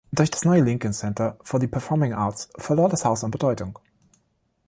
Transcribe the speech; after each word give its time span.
Durch 0.11 0.31
das 0.31 0.45
neue 0.45 0.61
Lincoln 0.63 0.93
Center 0.93 1.37
for 1.43 1.61
the 1.61 1.67
Performing 1.67 2.13
Arts 2.13 2.49
verlor 2.57 2.89
das 2.89 3.05
Haus 3.05 3.23
an 3.23 3.29
Bedeutung. 3.29 3.77